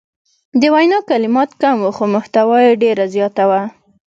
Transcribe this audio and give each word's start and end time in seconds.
د 0.59 0.63
وینا 0.73 0.99
کلمات 1.09 1.49
کم 1.61 1.75
وو 1.81 1.91
خو 1.97 2.05
محتوا 2.15 2.57
یې 2.65 2.79
ډیره 2.83 3.05
زیاته 3.15 3.43
وه. 3.49 3.61